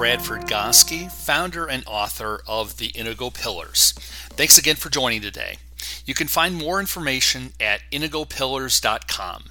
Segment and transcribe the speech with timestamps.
[0.00, 3.92] Bradford Gosky, founder and author of The Inigo Pillars.
[4.30, 5.58] Thanks again for joining today.
[6.06, 9.44] You can find more information at inigopillars.com.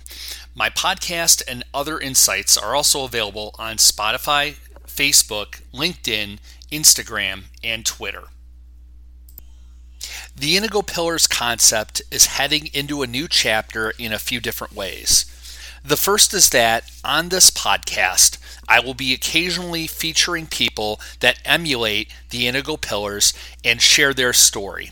[0.55, 4.55] My podcast and other insights are also available on Spotify,
[4.87, 6.39] Facebook, LinkedIn,
[6.71, 8.23] Instagram, and Twitter.
[10.35, 15.27] The Inigo Pillars concept is heading into a new chapter in a few different ways.
[15.83, 22.11] The first is that on this podcast, I will be occasionally featuring people that emulate
[22.29, 23.33] the Inigo Pillars
[23.63, 24.91] and share their story.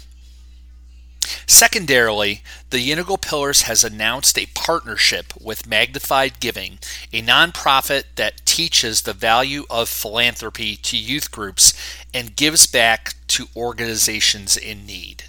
[1.45, 6.79] Secondarily, the Inigo Pillars has announced a partnership with Magnified Giving,
[7.11, 11.73] a nonprofit that teaches the value of philanthropy to youth groups
[12.13, 15.25] and gives back to organizations in need.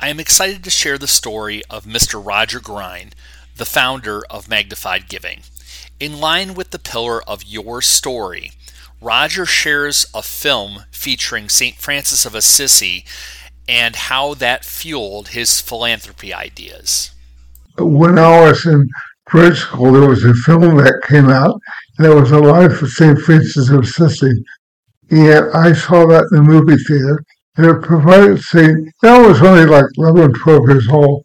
[0.00, 2.24] I am excited to share the story of Mr.
[2.24, 3.12] Roger Grein,
[3.56, 5.40] the founder of Magnified Giving.
[6.00, 8.52] In line with the pillar of your story,
[9.00, 11.76] Roger shares a film featuring St.
[11.76, 13.04] Francis of Assisi
[13.68, 17.10] and how that fueled his philanthropy ideas.
[17.78, 18.88] When I was in
[19.26, 21.60] grade school, there was a film that came out.
[21.98, 23.18] There was a life of St.
[23.18, 24.32] Francis of Assisi.
[25.10, 27.22] And I saw that in the movie theater.
[27.56, 28.88] And it provided St.
[29.02, 31.24] That was only like 11, 12 years old.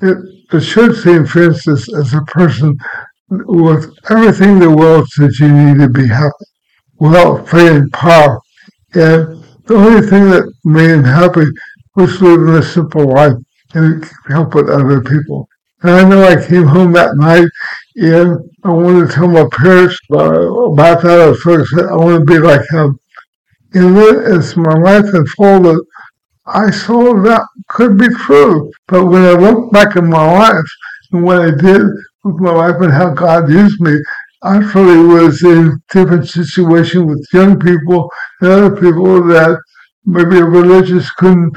[0.00, 1.28] It should St.
[1.28, 2.76] Francis as a person
[3.30, 6.32] with everything in the world that you need to be happy,
[6.98, 8.40] without feeling power.
[8.94, 11.46] And the only thing that made him happy
[11.96, 13.34] was living a simple life
[13.74, 15.48] and helping other people.
[15.82, 17.48] And I know I came home that night
[17.96, 21.20] and I wanted to tell my parents about, that.
[21.20, 21.88] I was so excited.
[21.90, 22.98] I want to be like him.
[23.74, 25.78] And then as my life unfolded,
[26.54, 28.70] I saw that could be true.
[28.86, 30.70] But when I look back in my life
[31.12, 31.82] and what I did
[32.24, 33.98] with my life and how God used me,
[34.42, 38.10] I really was in a different situation with young people
[38.40, 39.58] and other people that
[40.04, 41.56] maybe religious couldn't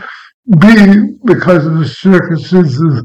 [0.59, 3.03] be because of the circumstances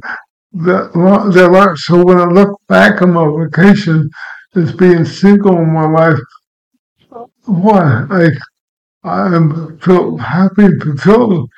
[0.53, 1.77] that their life.
[1.79, 4.09] So when I look back on my vacation
[4.55, 6.19] as being single in my life,
[7.45, 8.33] why like
[9.05, 11.49] I am feel happy fulfilled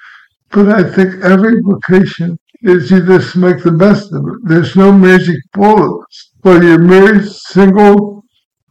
[0.51, 4.39] but I think every vocation is you just make the best of it.
[4.45, 6.33] There's no magic bullets.
[6.43, 8.25] Whether you're married, single,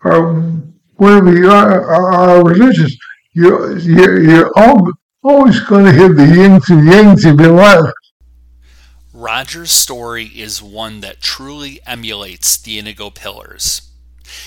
[0.03, 0.33] or
[0.95, 2.95] whatever you are, or, or religious,
[3.33, 4.51] you're, you're, you're
[5.23, 7.91] always going to have the yins and yangs of your life.
[9.13, 13.81] Roger's story is one that truly emulates the Inigo Pillars.